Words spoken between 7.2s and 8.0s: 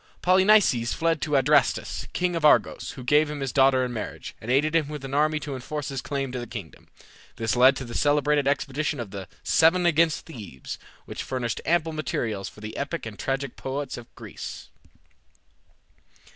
This led to the